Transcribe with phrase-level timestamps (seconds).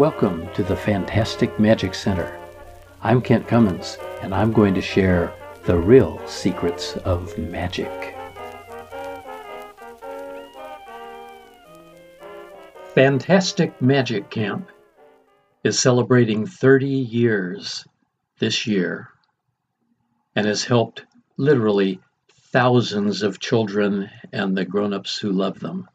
[0.00, 2.40] Welcome to the Fantastic Magic Center.
[3.02, 5.30] I'm Kent Cummins, and I'm going to share
[5.66, 8.16] the real secrets of magic.
[12.94, 14.70] Fantastic Magic Camp
[15.64, 17.86] is celebrating 30 years
[18.38, 19.10] this year
[20.34, 21.04] and has helped
[21.36, 22.00] literally
[22.54, 25.90] thousands of children and the grown ups who love them.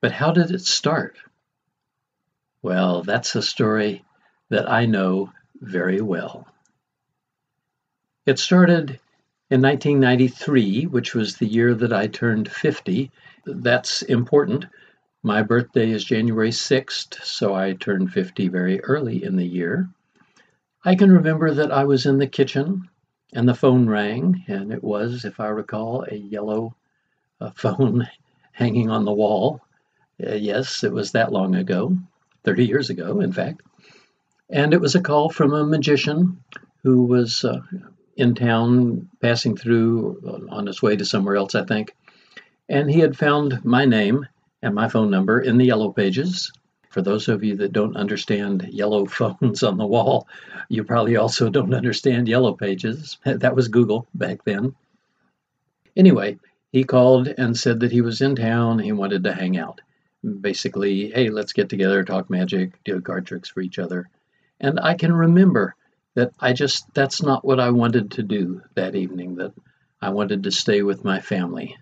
[0.00, 1.18] But how did it start?
[2.62, 4.04] Well, that's a story
[4.50, 6.46] that I know very well.
[8.26, 9.00] It started
[9.50, 13.10] in 1993, which was the year that I turned 50.
[13.46, 14.66] That's important.
[15.22, 19.88] My birthday is January 6th, so I turned 50 very early in the year.
[20.84, 22.88] I can remember that I was in the kitchen
[23.32, 26.74] and the phone rang, and it was, if I recall, a yellow
[27.40, 28.06] uh, phone
[28.52, 29.60] hanging on the wall.
[30.22, 31.96] Uh, yes, it was that long ago,
[32.44, 33.62] 30 years ago, in fact.
[34.48, 36.42] And it was a call from a magician
[36.82, 37.60] who was uh,
[38.16, 41.94] in town passing through on his way to somewhere else, I think.
[42.68, 44.26] And he had found my name
[44.62, 46.52] and my phone number in the yellow pages.
[46.90, 50.26] For those of you that don't understand yellow phones on the wall,
[50.68, 53.18] you probably also don't understand yellow pages.
[53.24, 54.74] That was Google back then.
[55.96, 56.38] Anyway,
[56.72, 58.78] he called and said that he was in town.
[58.78, 59.80] He wanted to hang out.
[60.40, 64.08] Basically, hey, let's get together, talk magic, do card tricks for each other.
[64.60, 65.74] And I can remember
[66.14, 69.52] that I just, that's not what I wanted to do that evening, that
[70.02, 71.76] I wanted to stay with my family,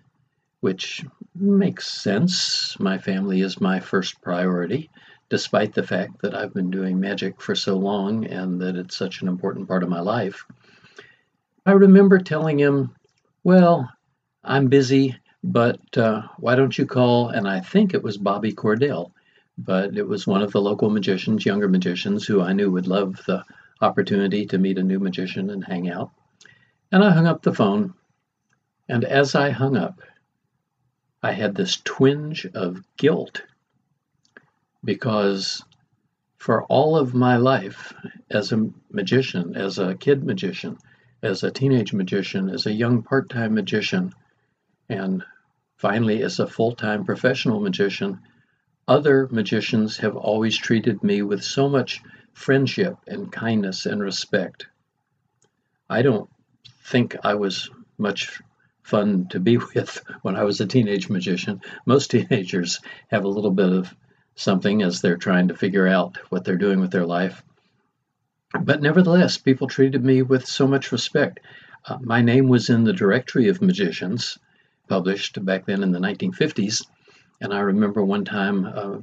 [0.61, 1.03] which
[1.35, 2.79] makes sense.
[2.79, 4.89] My family is my first priority,
[5.29, 9.21] despite the fact that I've been doing magic for so long and that it's such
[9.21, 10.45] an important part of my life.
[11.65, 12.95] I remember telling him,
[13.43, 13.89] Well,
[14.43, 17.29] I'm busy, but uh, why don't you call?
[17.29, 19.11] And I think it was Bobby Cordell,
[19.57, 23.21] but it was one of the local magicians, younger magicians, who I knew would love
[23.25, 23.43] the
[23.81, 26.11] opportunity to meet a new magician and hang out.
[26.91, 27.93] And I hung up the phone.
[28.87, 30.01] And as I hung up,
[31.21, 33.43] I had this twinge of guilt
[34.83, 35.63] because
[36.37, 37.93] for all of my life
[38.29, 40.77] as a magician, as a kid magician,
[41.21, 44.13] as a teenage magician, as a young part time magician,
[44.89, 45.23] and
[45.77, 48.19] finally as a full time professional magician,
[48.87, 52.01] other magicians have always treated me with so much
[52.33, 54.67] friendship and kindness and respect.
[55.89, 56.29] I don't
[56.85, 58.41] think I was much
[58.81, 61.61] fun to be with when I was a teenage magician.
[61.85, 62.79] Most teenagers
[63.09, 63.93] have a little bit of
[64.35, 67.43] something as they're trying to figure out what they're doing with their life.
[68.59, 71.39] But nevertheless, people treated me with so much respect.
[71.85, 74.39] Uh, my name was in the Directory of Magicians,
[74.89, 76.85] published back then in the 1950s.
[77.39, 78.97] And I remember one time uh,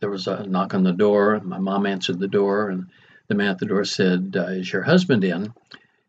[0.00, 1.40] there was a knock on the door.
[1.44, 2.86] My mom answered the door, and
[3.28, 5.52] the man at the door said, uh, Is your husband in?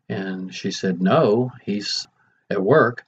[0.08, 2.08] And she said, No, he's
[2.50, 3.04] at work.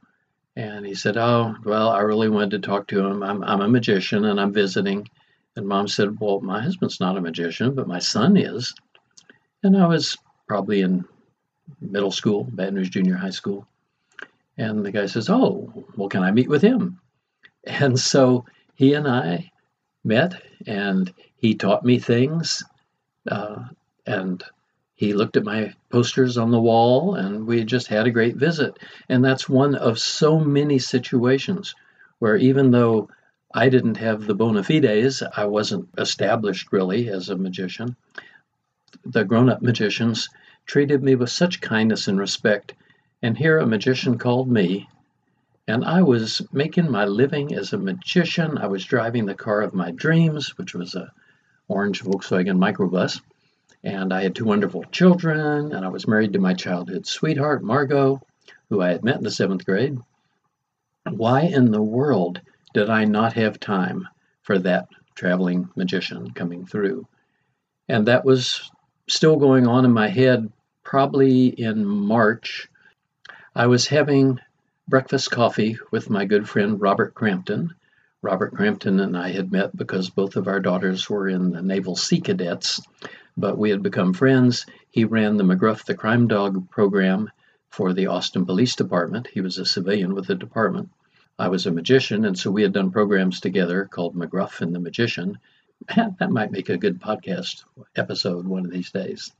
[0.56, 3.22] And he said, Oh, well, I really wanted to talk to him.
[3.22, 5.09] I'm, I'm a magician and I'm visiting.
[5.56, 8.75] And mom said, Well, my husband's not a magician, but my son is.
[9.64, 10.16] And I was
[10.47, 11.04] probably in
[11.81, 13.66] middle school, Baton Rouge Junior High School.
[14.56, 17.00] And the guy says, Oh, well, can I meet with him?
[17.65, 18.44] And so
[18.75, 19.50] he and I
[20.04, 22.62] met, and he taught me things.
[23.28, 23.64] Uh,
[24.06, 24.43] and
[24.94, 28.78] he looked at my posters on the wall, and we just had a great visit.
[29.09, 31.75] And that's one of so many situations
[32.19, 33.09] where, even though
[33.53, 37.97] I didn't have the bona fides, I wasn't established really as a magician,
[39.04, 40.28] the grown up magicians
[40.66, 42.75] treated me with such kindness and respect.
[43.25, 44.87] And here a magician called me
[45.67, 48.59] and I was making my living as a magician.
[48.59, 51.11] I was driving the car of my dreams, which was a
[51.67, 53.23] orange Volkswagen microbus.
[53.83, 58.21] And I had two wonderful children, and I was married to my childhood sweetheart, Margot,
[58.69, 59.97] who I had met in the seventh grade.
[61.09, 62.43] Why in the world
[62.75, 64.06] did I not have time
[64.43, 67.09] for that traveling magician coming through?
[67.88, 68.70] And that was
[69.09, 72.69] still going on in my head probably in March.
[73.56, 74.41] I was having
[74.89, 77.73] breakfast coffee with my good friend Robert Crampton.
[78.21, 81.95] Robert Crampton and I had met because both of our daughters were in the Naval
[81.95, 82.81] Sea Cadets,
[83.37, 84.67] but we had become friends.
[84.91, 87.31] He ran the McGruff the Crime Dog program
[87.71, 89.29] for the Austin Police Department.
[89.29, 90.91] He was a civilian with the department.
[91.39, 94.81] I was a magician, and so we had done programs together called McGruff and the
[94.81, 95.39] Magician.
[95.95, 97.62] That might make a good podcast
[97.95, 99.31] episode one of these days.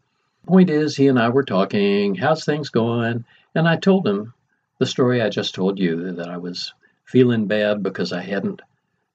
[0.47, 3.25] Point is, he and I were talking, how's things going?
[3.55, 4.35] And I told him
[4.79, 6.73] the story I just told you that I was
[7.05, 8.61] feeling bad because I hadn't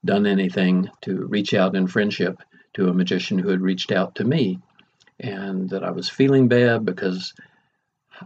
[0.06, 2.42] done anything to reach out in friendship
[2.76, 4.60] to a magician who had reached out to me
[5.20, 7.34] and that I was feeling bad because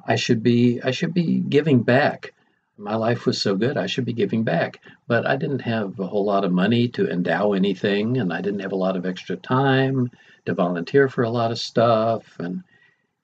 [0.06, 2.34] I should be I should be giving back.
[2.78, 4.82] My life was so good, I should be giving back.
[5.08, 8.62] But I didn't have a whole lot of money to endow anything, and I didn't
[8.62, 10.12] have a lot of extra time
[10.46, 12.24] to volunteer for a lot of stuff.
[12.40, 12.64] And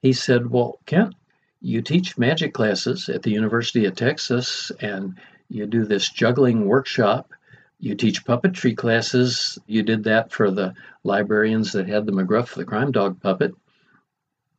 [0.01, 1.15] he said, Well, Kent,
[1.61, 5.17] you teach magic classes at the University of Texas, and
[5.49, 7.31] you do this juggling workshop.
[7.79, 9.57] You teach puppetry classes.
[9.67, 10.73] You did that for the
[11.03, 13.53] librarians that had the McGruff, the crime dog puppet.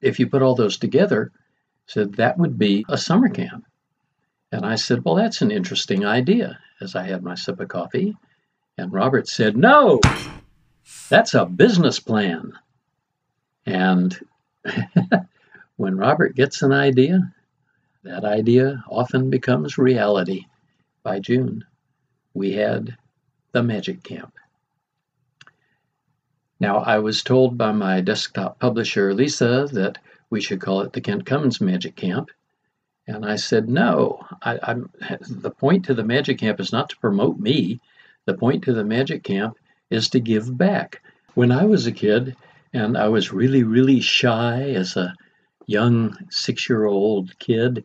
[0.00, 1.32] If you put all those together,
[1.87, 3.64] said that would be a summer camp.
[4.53, 8.17] And I said, Well, that's an interesting idea as I had my sip of coffee.
[8.79, 10.00] And Robert said, No,
[11.08, 12.53] that's a business plan.
[13.67, 14.19] And
[15.81, 17.32] when Robert gets an idea,
[18.03, 20.44] that idea often becomes reality.
[21.03, 21.65] By June,
[22.35, 22.99] we had
[23.53, 24.35] the Magic Camp.
[26.61, 29.97] Now, I was told by my desktop publisher, Lisa, that
[30.29, 32.31] we should call it the Kent Cummins Magic Camp.
[33.06, 34.75] And I said, no, I,
[35.31, 37.81] the point to the Magic Camp is not to promote me.
[38.27, 39.56] The point to the Magic Camp
[39.88, 41.00] is to give back.
[41.32, 42.37] When I was a kid
[42.75, 45.15] and I was really, really shy as a
[45.70, 47.84] young six year old kid,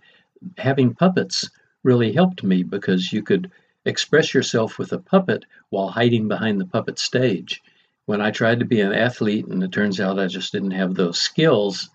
[0.58, 1.50] having puppets
[1.84, 3.52] really helped me because you could
[3.86, 7.64] express yourself with a puppet while hiding behind the puppet stage.
[8.08, 10.96] When I tried to be an athlete and it turns out I just didn't have
[10.96, 11.90] those skills,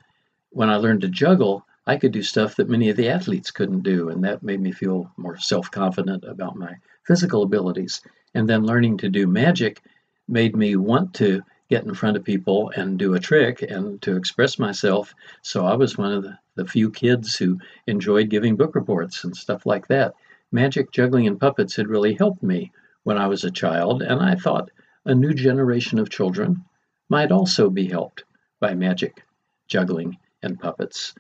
[0.50, 3.82] when I learned to juggle, I could do stuff that many of the athletes couldn't
[3.82, 4.10] do.
[4.10, 8.00] And that made me feel more self confident about my physical abilities.
[8.34, 9.82] And then learning to do magic
[10.28, 14.17] made me want to get in front of people and do a trick and to
[14.17, 15.14] express myself.
[15.43, 19.37] So I was one of the, the few kids who enjoyed giving book reports and
[19.37, 20.14] stuff like that.
[20.50, 22.72] Magic, juggling, and puppets had really helped me
[23.05, 24.70] when I was a child, and I thought
[25.05, 26.64] a new generation of children
[27.08, 28.25] might also be helped
[28.58, 29.23] by magic,
[29.69, 31.14] juggling, and puppets.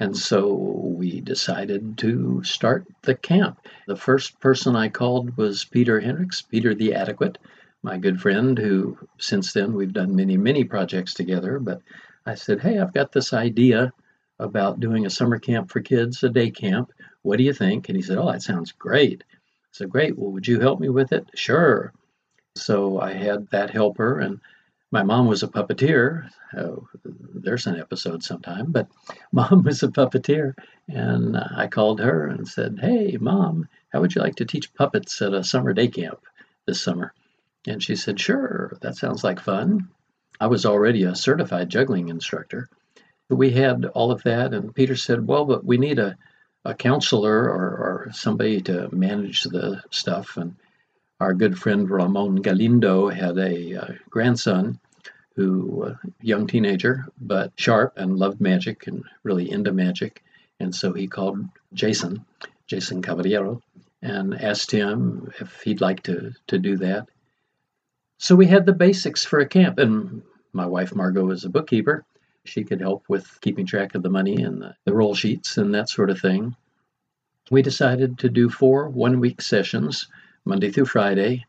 [0.00, 3.58] And so we decided to start the camp.
[3.86, 7.38] The first person I called was Peter Hendricks, Peter the Adequate,
[7.84, 11.58] my good friend, who since then we've done many, many projects together.
[11.58, 11.82] But
[12.24, 13.92] I said, Hey, I've got this idea
[14.38, 16.92] about doing a summer camp for kids, a day camp.
[17.22, 17.88] What do you think?
[17.88, 19.22] And he said, Oh, that sounds great.
[19.30, 19.36] I
[19.72, 20.18] said, Great.
[20.18, 21.28] Well, would you help me with it?
[21.34, 21.92] Sure.
[22.56, 24.40] So I had that helper, and
[24.90, 26.30] my mom was a puppeteer.
[26.56, 28.88] Oh, there's an episode sometime, but
[29.32, 30.54] mom was a puppeteer.
[30.88, 35.20] And I called her and said, Hey, mom, how would you like to teach puppets
[35.20, 36.20] at a summer day camp
[36.66, 37.12] this summer?
[37.66, 39.88] And she said, Sure, that sounds like fun.
[40.40, 42.68] I was already a certified juggling instructor.
[43.30, 46.16] We had all of that, and Peter said, Well, but we need a,
[46.64, 50.36] a counselor or, or somebody to manage the stuff.
[50.36, 50.56] And
[51.20, 54.78] our good friend Ramon Galindo had a uh, grandson
[55.36, 60.22] who, uh, young teenager, but sharp and loved magic and really into magic.
[60.60, 62.24] And so he called Jason,
[62.66, 63.62] Jason Caballero,
[64.02, 67.08] and asked him if he'd like to, to do that.
[68.18, 70.22] So we had the basics for a camp, and
[70.52, 72.04] my wife Margot is a bookkeeper.
[72.44, 75.74] She could help with keeping track of the money and the, the roll sheets and
[75.74, 76.54] that sort of thing.
[77.50, 80.08] We decided to do four one week sessions,
[80.44, 81.44] Monday through Friday,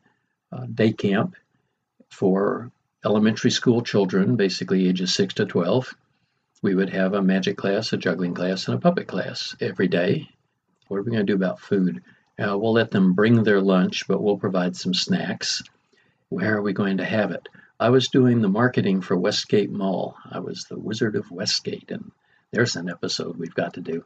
[0.51, 1.35] uh, day camp
[2.09, 2.71] for
[3.03, 5.93] elementary school children, basically ages 6 to 12.
[6.61, 10.29] We would have a magic class, a juggling class, and a puppet class every day.
[10.87, 12.01] What are we going to do about food?
[12.39, 15.61] Uh, we'll let them bring their lunch, but we'll provide some snacks.
[16.29, 17.47] Where are we going to have it?
[17.79, 20.15] I was doing the marketing for Westgate Mall.
[20.31, 22.11] I was the Wizard of Westgate, and
[22.51, 24.03] there's an episode we've got to do.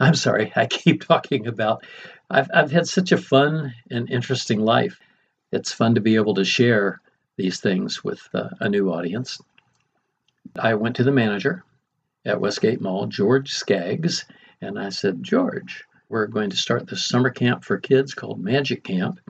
[0.00, 1.84] I'm sorry, I keep talking about.
[2.30, 4.98] I've, I've had such a fun and interesting life.
[5.52, 7.00] It's fun to be able to share
[7.36, 9.40] these things with uh, a new audience.
[10.58, 11.64] I went to the manager
[12.24, 14.24] at Westgate Mall, George Skaggs,
[14.60, 18.84] and I said, George, we're going to start this summer camp for kids called Magic
[18.84, 19.20] Camp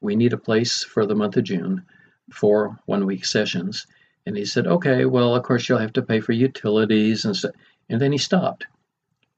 [0.00, 1.84] we need a place for the month of June
[2.30, 3.86] for one week sessions.
[4.26, 7.52] And he said, okay, well, of course, you'll have to pay for utilities and stuff.
[7.88, 8.66] And then he stopped.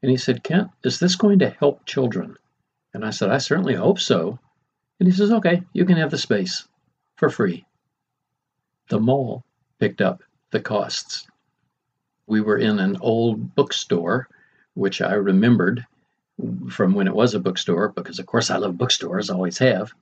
[0.02, 2.36] And he said, Kent, is this going to help children?
[2.92, 4.38] And I said, I certainly hope so.
[4.98, 6.66] And he says, okay, you can have the space
[7.16, 7.64] for free.
[8.88, 9.44] The mall
[9.78, 11.26] picked up the costs.
[12.26, 14.28] We were in an old bookstore,
[14.74, 15.86] which I remembered
[16.70, 19.92] from when it was a bookstore, because of course I love bookstores, always have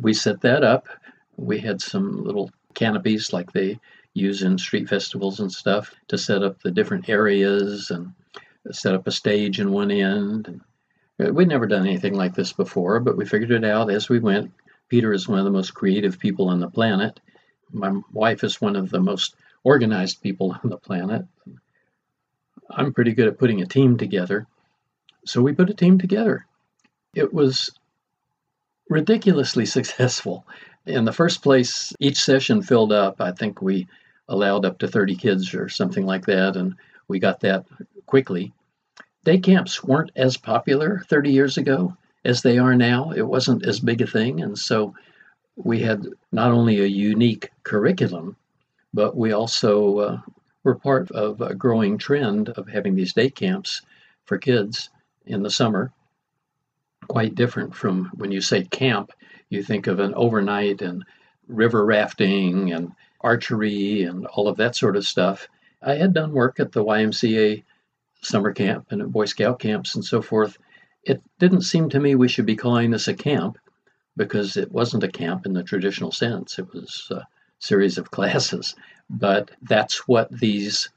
[0.00, 0.88] we set that up.
[1.36, 3.78] We had some little canopies like they
[4.14, 8.12] use in street festivals and stuff to set up the different areas and
[8.72, 10.60] set up a stage in one end.
[11.18, 14.52] We'd never done anything like this before, but we figured it out as we went.
[14.88, 17.20] Peter is one of the most creative people on the planet.
[17.72, 19.34] My wife is one of the most
[19.64, 21.26] organized people on the planet.
[22.70, 24.46] I'm pretty good at putting a team together.
[25.24, 26.46] So we put a team together.
[27.14, 27.70] It was
[28.88, 30.46] ridiculously successful.
[30.86, 33.20] In the first place, each session filled up.
[33.20, 33.88] I think we
[34.28, 36.74] allowed up to 30 kids or something like that, and
[37.08, 37.64] we got that
[38.06, 38.52] quickly.
[39.24, 43.10] Day camps weren't as popular 30 years ago as they are now.
[43.10, 44.94] It wasn't as big a thing, and so
[45.56, 48.36] we had not only a unique curriculum,
[48.92, 50.20] but we also uh,
[50.62, 53.82] were part of a growing trend of having these day camps
[54.24, 54.90] for kids
[55.24, 55.92] in the summer.
[57.08, 59.12] Quite different from when you say camp,
[59.48, 61.04] you think of an overnight and
[61.48, 65.48] river rafting and archery and all of that sort of stuff.
[65.82, 67.62] I had done work at the YMCA
[68.22, 70.58] summer camp and at Boy Scout camps and so forth,
[71.04, 73.58] it didn't seem to me we should be calling this a camp
[74.16, 76.58] because it wasn't a camp in the traditional sense.
[76.58, 77.26] It was a
[77.58, 78.74] series of classes.
[79.08, 80.88] But that's what these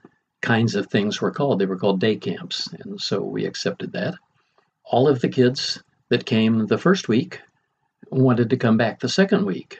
[0.41, 1.59] kinds of things were called.
[1.59, 2.67] They were called day camps.
[2.79, 4.15] And so we accepted that.
[4.85, 7.39] All of the kids that came the first week
[8.11, 9.79] wanted to come back the second week.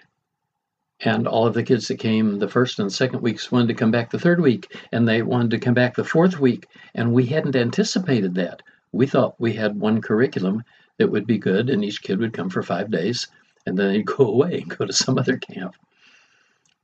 [1.02, 3.92] And all of the kids that came the first and second weeks wanted to come
[3.92, 6.68] back the third week, and they wanted to come back the fourth week.
[6.94, 8.62] And we hadn't anticipated that.
[8.92, 10.64] We thought we had one curriculum
[10.98, 13.28] that would be good, and each kid would come for five days,
[13.66, 15.76] and then they'd go away and go to some other camp.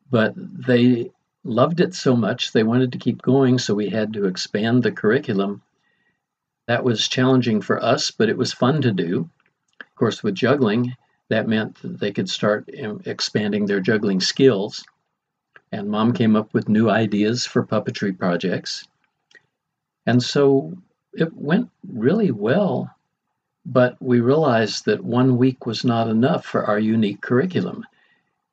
[0.10, 1.12] But they
[1.44, 4.92] loved it so much, they wanted to keep going, so we had to expand the
[4.92, 5.62] curriculum.
[6.68, 9.30] That was challenging for us, but it was fun to do.
[9.96, 10.94] Of course, with juggling,
[11.30, 14.84] that meant that they could start um, expanding their juggling skills.
[15.72, 18.86] And mom came up with new ideas for puppetry projects.
[20.06, 20.74] And so
[21.14, 22.94] it went really well,
[23.66, 27.86] but we realized that one week was not enough for our unique curriculum.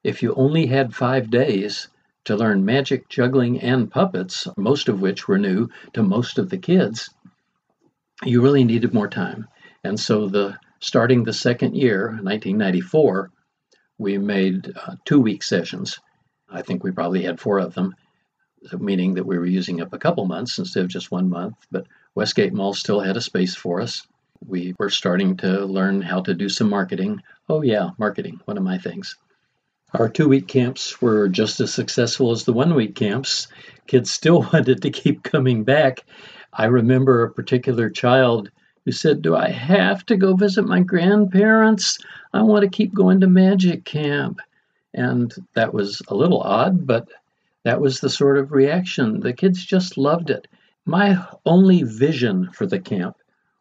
[0.04, 1.88] If you only had five days
[2.26, 6.58] to learn magic, juggling, and puppets, most of which were new to most of the
[6.58, 7.10] kids,
[8.22, 9.48] you really needed more time.
[9.82, 13.30] And so the starting the second year, 1994,
[13.98, 15.98] we made uh, two week sessions.
[16.50, 17.94] I think we probably had four of them,
[18.78, 21.54] meaning that we were using up a couple months instead of just one month.
[21.70, 21.86] But
[22.16, 24.06] Westgate Mall still had a space for us.
[24.44, 27.22] We were starting to learn how to do some marketing.
[27.48, 29.16] Oh, yeah, marketing, one of my things.
[29.94, 33.46] Our two week camps were just as successful as the one week camps.
[33.86, 36.04] Kids still wanted to keep coming back.
[36.52, 38.50] I remember a particular child
[38.84, 41.98] who said, Do I have to go visit my grandparents?
[42.32, 44.40] I want to keep going to magic camp.
[44.94, 47.08] And that was a little odd, but
[47.64, 49.20] that was the sort of reaction.
[49.20, 50.48] The kids just loved it.
[50.84, 53.16] My only vision for the camp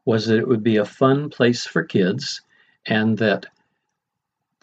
[0.06, 2.42] was that it would be a fun place for kids
[2.86, 3.46] and that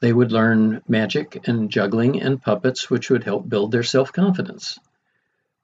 [0.00, 4.78] they would learn magic and juggling and puppets, which would help build their self confidence.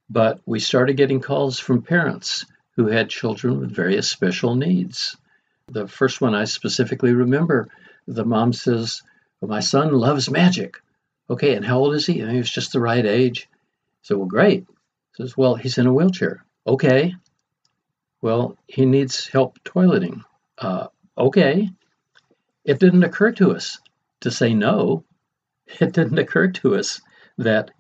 [0.09, 5.17] But we started getting calls from parents who had children with various special needs.
[5.69, 7.69] The first one I specifically remember,
[8.07, 9.03] the mom says,
[9.41, 10.81] well, My son loves magic.
[11.31, 12.21] Okay, and how old is he?
[12.21, 13.49] And he was just the right age.
[14.03, 14.67] So, well, great.
[15.15, 16.45] Says, Well, he's in a wheelchair.
[16.67, 17.15] Okay.
[18.21, 20.23] Well, he needs help toileting.
[20.59, 21.71] Uh, okay.
[22.65, 23.79] It didn't occur to us
[24.21, 25.05] to say no.
[25.81, 27.01] It didn't occur to us
[27.39, 27.71] that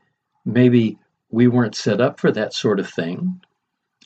[0.44, 0.98] maybe
[1.30, 3.42] we weren't set up for that sort of thing.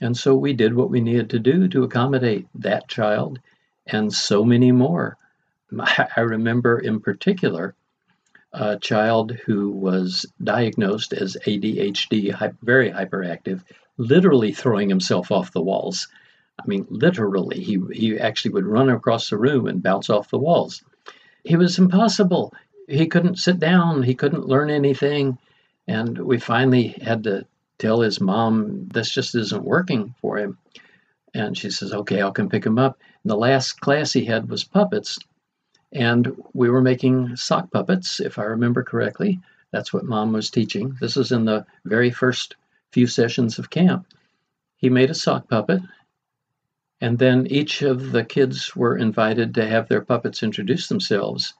[0.00, 3.40] And so we did what we needed to do to accommodate that child
[3.86, 5.16] and so many more.
[6.16, 7.74] I remember in particular
[8.52, 13.62] a child who was diagnosed as ADHD, very hyperactive,
[13.98, 16.08] literally throwing himself off the walls.
[16.58, 20.38] I mean, literally, he, he actually would run across the room and bounce off the
[20.38, 20.82] walls.
[21.44, 22.52] He was impossible.
[22.88, 25.38] He couldn't sit down, he couldn't learn anything.
[25.86, 27.46] And we finally had to
[27.78, 30.58] tell his mom this just isn't working for him.
[31.34, 32.98] And she says, okay, I'll come pick him up.
[33.22, 35.18] And the last class he had was puppets.
[35.92, 39.40] And we were making sock puppets, if I remember correctly.
[39.70, 40.96] That's what mom was teaching.
[41.00, 42.56] This was in the very first
[42.92, 44.06] few sessions of camp.
[44.76, 45.82] He made a sock puppet.
[47.00, 51.54] And then each of the kids were invited to have their puppets introduce themselves.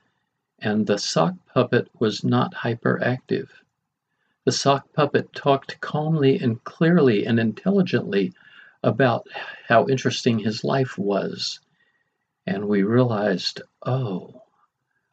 [0.58, 3.48] And the sock puppet was not hyperactive.
[4.49, 8.33] The sock puppet talked calmly and clearly and intelligently
[8.83, 9.28] about
[9.67, 11.61] how interesting his life was.
[12.47, 14.45] And we realized, oh,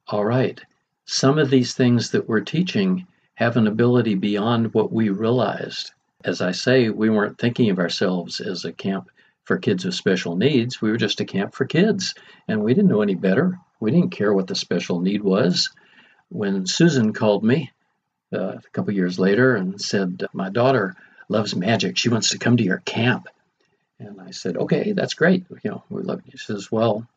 [0.08, 0.62] all right,
[1.04, 5.92] some of these things that we're teaching have an ability beyond what we realized.
[6.24, 9.10] As I say, we weren't thinking of ourselves as a camp
[9.44, 10.82] for kids with special needs.
[10.82, 12.16] We were just a camp for kids,
[12.48, 13.60] and we didn't know any better.
[13.82, 15.72] We didn't care what the special need was.
[16.30, 17.74] When Susan called me
[18.32, 20.96] a couple years later and said, My daughter
[21.30, 21.98] loves magic.
[21.98, 23.28] She wants to come to your camp.
[24.00, 25.46] And I said, Okay, that's great.
[25.64, 26.32] You know, we love you.
[26.32, 27.08] She says, Well,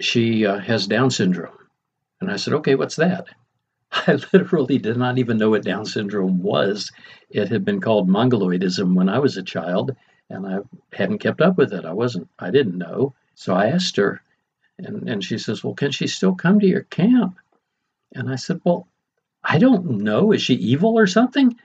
[0.00, 1.56] she uh, has Down syndrome.
[2.20, 3.26] And I said, Okay, what's that?
[3.92, 6.90] I literally did not even know what Down syndrome was.
[7.30, 9.94] It had been called mongoloidism when I was a child,
[10.28, 10.58] and I
[10.92, 11.84] hadn't kept up with it.
[11.84, 13.14] I wasn't, I didn't know.
[13.34, 14.22] So I asked her,
[14.78, 17.38] and, and she says, Well, can she still come to your camp?
[18.14, 18.88] And I said, Well,
[19.48, 20.32] I don't know.
[20.32, 21.56] Is she evil or something?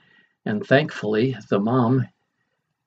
[0.46, 2.08] And thankfully, the mom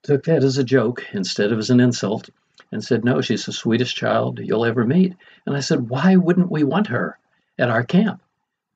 [0.04, 2.30] took that as a joke instead of as an insult
[2.70, 5.14] and said, No, she's the sweetest child you'll ever meet.
[5.46, 7.18] And I said, Why wouldn't we want her
[7.58, 8.22] at our camp?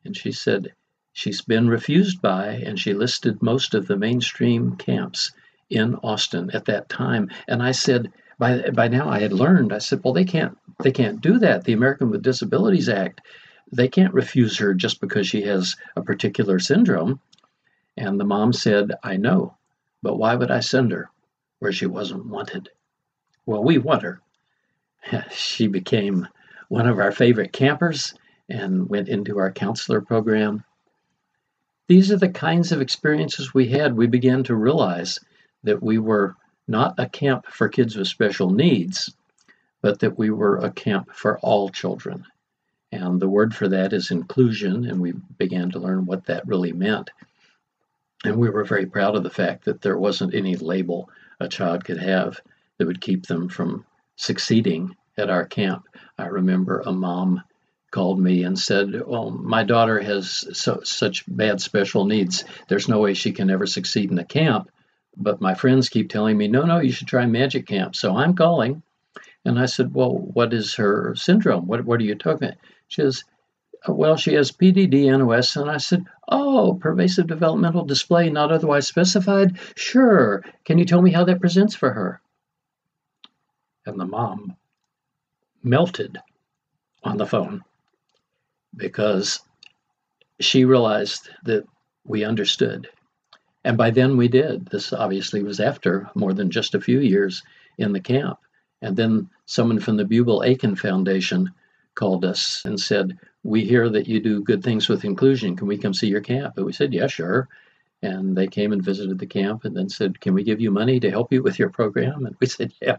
[0.04, 0.72] And she said,
[1.12, 5.32] She's been refused by, and she listed most of the mainstream camps
[5.70, 7.30] in Austin at that time.
[7.46, 10.92] And I said, by, by now I had learned, I said, well, they can't they
[10.92, 11.64] can't do that.
[11.64, 13.20] The American with Disabilities Act,
[13.72, 17.20] they can't refuse her just because she has a particular syndrome.
[17.96, 19.56] And the mom said, I know,
[20.02, 21.10] but why would I send her
[21.58, 22.70] where she wasn't wanted?
[23.46, 24.20] Well, we want her.
[25.30, 26.28] She became
[26.68, 28.14] one of our favorite campers
[28.48, 30.64] and went into our counselor program.
[31.86, 33.96] These are the kinds of experiences we had.
[33.96, 35.18] We began to realize
[35.64, 39.14] that we were not a camp for kids with special needs,
[39.80, 42.26] but that we were a camp for all children.
[42.90, 46.72] And the word for that is inclusion, and we began to learn what that really
[46.72, 47.10] meant.
[48.24, 51.84] And we were very proud of the fact that there wasn't any label a child
[51.84, 52.40] could have
[52.78, 53.84] that would keep them from
[54.16, 55.86] succeeding at our camp.
[56.16, 57.42] I remember a mom
[57.90, 62.44] called me and said, "Well, my daughter has so, such bad special needs.
[62.68, 64.70] There's no way she can ever succeed in the camp."
[65.16, 68.34] But my friends keep telling me, "No, no, you should try Magic Camp." So I'm
[68.34, 68.82] calling,
[69.44, 71.66] and I said, "Well, what is her syndrome?
[71.66, 72.58] What what are you talking?" About?
[72.88, 73.24] She says,
[73.86, 79.58] "Well, she has PDD NOS," and I said, "Oh, pervasive developmental display not otherwise specified.
[79.76, 80.42] Sure.
[80.64, 82.20] Can you tell me how that presents for her?"
[83.86, 84.56] And the mom
[85.62, 86.18] melted
[87.04, 87.62] on the phone
[88.74, 89.40] because
[90.40, 91.64] she realized that
[92.04, 92.88] we understood.
[93.64, 94.66] And by then we did.
[94.66, 97.42] This obviously was after more than just a few years
[97.76, 98.38] in the camp.
[98.80, 101.52] And then someone from the Bubel Aiken Foundation
[101.98, 105.56] called us and said, We hear that you do good things with inclusion.
[105.56, 106.56] Can we come see your camp?
[106.56, 107.48] And we said, Yeah, sure.
[108.00, 111.00] And they came and visited the camp and then said, Can we give you money
[111.00, 112.24] to help you with your program?
[112.24, 112.96] And we said, Yeah,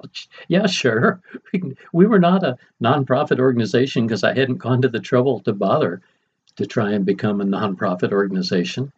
[0.50, 1.22] yeah, sure.
[1.94, 6.02] We were not a nonprofit organization because I hadn't gone to the trouble to bother
[6.58, 8.92] to try and become a nonprofit organization.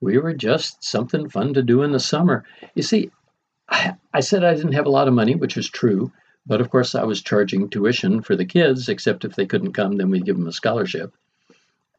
[0.00, 2.44] We were just something fun to do in the summer.
[2.74, 3.10] You see,
[3.68, 6.10] I, I said I didn't have a lot of money, which is true.
[6.46, 9.96] But of course, I was charging tuition for the kids, except if they couldn't come,
[9.96, 11.14] then we'd give them a scholarship.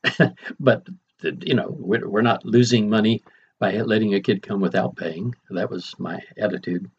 [0.59, 0.87] but
[1.23, 3.23] you know, we're, we're not losing money
[3.59, 5.33] by letting a kid come without paying.
[5.49, 6.89] That was my attitude.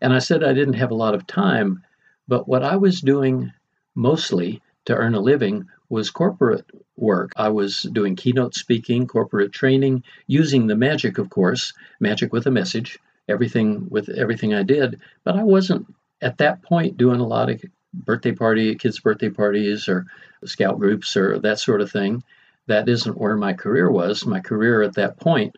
[0.00, 1.84] And I said I didn't have a lot of time,
[2.26, 3.52] but what I was doing
[3.94, 6.64] mostly to earn a living was corporate
[6.96, 7.32] work.
[7.36, 12.50] I was doing keynote speaking, corporate training, using the magic, of course, magic with a
[12.50, 15.00] message, everything with everything I did.
[15.22, 15.86] But I wasn't
[16.20, 20.06] at that point doing a lot of birthday party, kids' birthday parties, or
[20.44, 22.22] scout groups, or that sort of thing.
[22.66, 24.26] That isn't where my career was.
[24.26, 25.56] My career at that point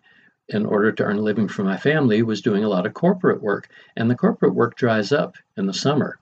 [0.49, 3.43] in order to earn a living for my family was doing a lot of corporate
[3.43, 6.19] work and the corporate work dries up in the summer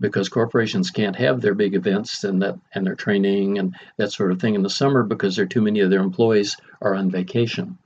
[0.00, 4.32] because corporations can't have their big events and that and their training and that sort
[4.32, 7.10] of thing in the summer because there are too many of their employees are on
[7.10, 7.78] vacation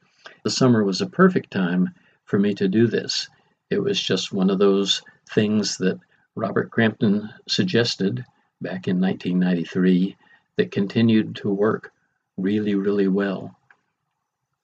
[0.42, 1.90] the summer was a perfect time
[2.24, 3.28] for me to do this
[3.70, 5.98] it was just one of those things that
[6.34, 8.24] robert crampton suggested
[8.60, 10.16] back in 1993
[10.56, 11.92] that continued to work
[12.36, 13.56] really really well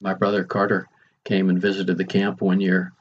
[0.01, 0.89] my brother carter
[1.25, 2.93] came and visited the camp one year.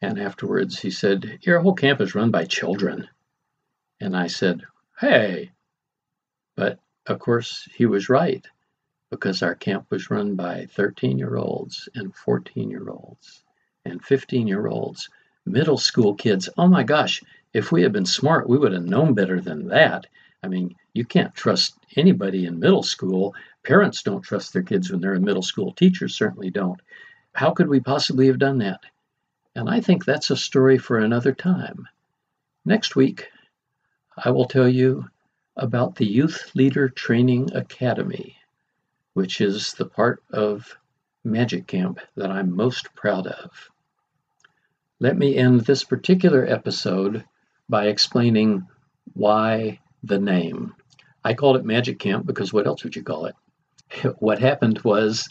[0.00, 3.08] And afterwards, he said, Your whole camp is run by children.
[4.00, 4.62] And I said,
[4.98, 5.52] Hey.
[6.56, 8.46] But of course, he was right
[9.10, 13.42] because our camp was run by 13 year olds and 14 year olds
[13.84, 15.08] and 15 year olds,
[15.52, 16.48] middle school kids.
[16.56, 20.06] Oh my gosh, if we had been smart, we would have known better than that.
[20.42, 23.34] I mean, you can't trust anybody in middle school.
[23.64, 25.72] Parents don't trust their kids when they're in middle school.
[25.72, 26.80] Teachers certainly don't.
[27.32, 28.80] How could we possibly have done that?
[29.54, 31.88] And I think that's a story for another time.
[32.64, 33.28] Next week,
[34.24, 35.08] I will tell you
[35.56, 38.36] about the Youth Leader Training Academy,
[39.14, 40.76] which is the part of
[41.24, 43.70] Magic Camp that I'm most proud of.
[45.00, 47.24] Let me end this particular episode
[47.68, 48.66] by explaining
[49.14, 50.74] why the name.
[51.24, 53.36] I called it Magic Camp because what else would you call it?
[54.18, 55.28] What happened was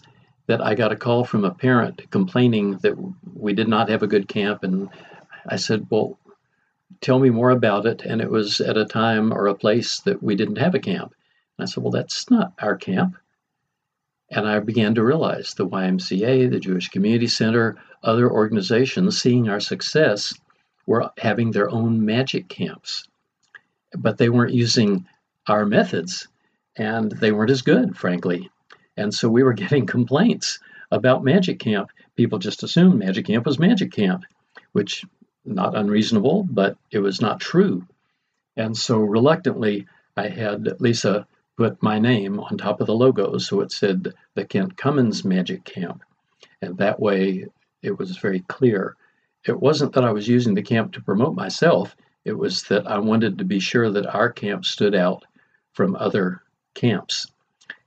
[0.47, 2.95] that I got a call from a parent complaining that
[3.33, 4.63] we did not have a good camp.
[4.63, 4.89] And
[5.45, 6.17] I said, Well,
[7.01, 8.03] tell me more about it.
[8.03, 11.13] And it was at a time or a place that we didn't have a camp.
[11.57, 13.17] And I said, Well, that's not our camp.
[14.29, 19.59] And I began to realize the YMCA, the Jewish Community Center, other organizations seeing our
[19.59, 20.33] success
[20.85, 23.07] were having their own magic camps.
[23.97, 25.07] But they weren't using
[25.47, 26.27] our methods
[26.75, 28.49] and they weren't as good, frankly.
[28.95, 30.59] And so we were getting complaints
[30.91, 31.91] about Magic Camp.
[32.15, 34.23] People just assumed Magic Camp was Magic Camp,
[34.71, 35.05] which
[35.45, 37.85] not unreasonable, but it was not true.
[38.55, 43.61] And so reluctantly, I had Lisa put my name on top of the logo so
[43.61, 46.03] it said the Kent Cummins Magic Camp.
[46.61, 47.47] And that way
[47.81, 48.95] it was very clear.
[49.45, 52.99] It wasn't that I was using the camp to promote myself, it was that I
[52.99, 55.23] wanted to be sure that our camp stood out
[55.73, 56.41] from other
[56.75, 57.25] camps.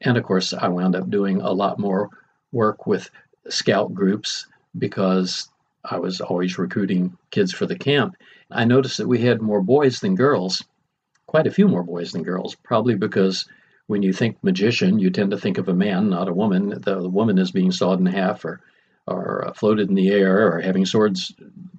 [0.00, 2.08] And of course, I wound up doing a lot more
[2.50, 3.10] work with
[3.48, 4.46] scout groups
[4.78, 5.48] because
[5.84, 8.16] I was always recruiting kids for the camp.
[8.50, 10.64] I noticed that we had more boys than girls,
[11.26, 13.46] quite a few more boys than girls, probably because
[13.90, 16.68] when you think magician, you tend to think of a man, not a woman.
[16.68, 18.60] The, the woman is being sawed in half or,
[19.08, 21.34] or floated in the air or having swords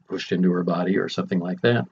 [0.10, 1.86] pushed into her body or something like that.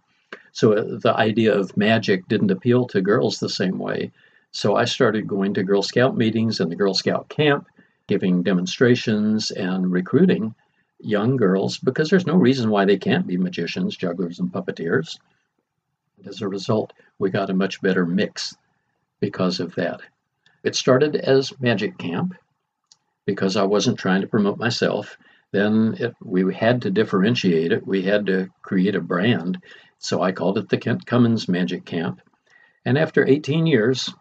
[0.52, 4.12] So uh, the idea of magic didn't appeal to girls the same way.
[4.52, 7.68] So I started going to Girl Scout meetings and the Girl Scout camp,
[8.08, 10.54] giving demonstrations and recruiting
[11.00, 15.18] young girls because there's no reason why they can't be magicians, jugglers, and puppeteers.
[16.26, 18.58] As a result, we got a much better mix
[19.20, 20.02] because of that.
[20.64, 22.36] It started as Magic Camp
[23.26, 25.18] because I wasn't trying to promote myself.
[25.52, 27.86] Then it, we had to differentiate it.
[27.86, 29.62] We had to create a brand.
[30.00, 32.22] So I called it the Kent Cummins Magic Camp.
[32.86, 34.14] And after 18 years,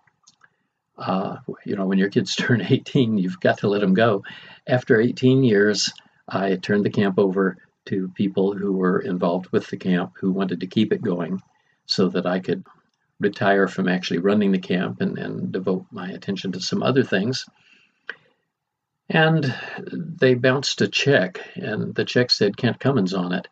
[0.98, 4.24] uh, you know, when your kids turn 18, you've got to let them go.
[4.66, 5.92] After 18 years,
[6.28, 7.56] I turned the camp over
[7.87, 11.40] to people who were involved with the camp who wanted to keep it going
[11.87, 12.64] so that I could
[13.20, 17.46] retire from actually running the camp and, and devote my attention to some other things.
[19.09, 19.54] And
[19.88, 23.48] they bounced a check, and the check said Kent Cummins on it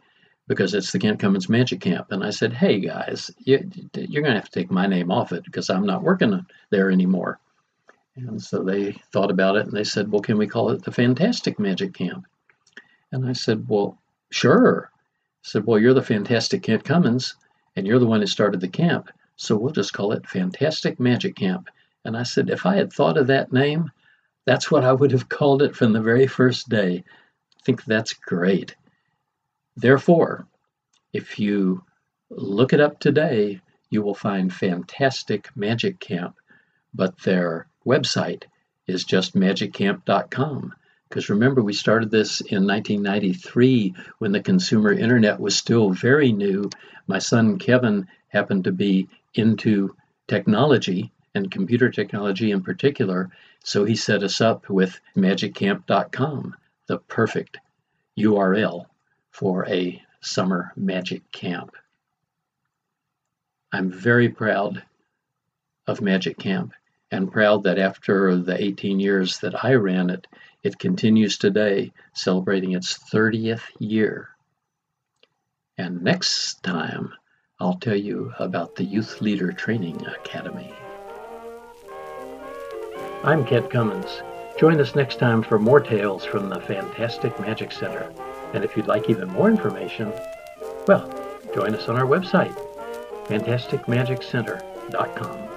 [0.48, 2.08] because it's the Kent Cummins Magic Camp.
[2.10, 5.32] And I said, hey guys, you, are going to have to take my name off
[5.32, 7.40] it because I'm not working there anymore.
[8.16, 10.92] And so they thought about it and they said, well, can we call it the
[10.92, 12.26] Fantastic Magic Camp?
[13.12, 13.98] And I said, well,
[14.30, 14.90] sure.
[14.92, 17.34] I said, well, you're the Fantastic Kent Cummins
[17.74, 19.10] and you're the one who started the camp.
[19.36, 21.68] So we'll just call it Fantastic Magic Camp.
[22.04, 23.90] And I said, if I had thought of that name,
[24.46, 27.04] that's what I would have called it from the very first day.
[27.58, 28.74] I think that's great.
[29.76, 30.46] Therefore,
[31.12, 31.84] if you
[32.30, 36.36] look it up today, you will find fantastic Magic Camp,
[36.94, 38.44] but their website
[38.86, 40.74] is just magiccamp.com.
[41.08, 46.68] Because remember, we started this in 1993 when the consumer internet was still very new.
[47.06, 49.94] My son Kevin happened to be into
[50.28, 53.30] technology and computer technology in particular,
[53.64, 57.58] so he set us up with magiccamp.com, the perfect
[58.18, 58.86] URL
[59.30, 61.76] for a summer magic camp.
[63.72, 64.82] I'm very proud
[65.86, 66.72] of Magic Camp
[67.10, 70.26] and proud that after the 18 years that I ran it,
[70.62, 74.30] it continues today, celebrating its 30th year.
[75.78, 77.12] And next time,
[77.58, 80.74] I'll tell you about the Youth Leader Training Academy.
[83.24, 84.20] I'm Kent Cummins.
[84.58, 88.12] Join us next time for more tales from the Fantastic Magic Center.
[88.52, 90.12] And if you'd like even more information,
[90.86, 91.10] well,
[91.54, 92.54] join us on our website,
[93.24, 95.55] fantasticmagiccenter.com.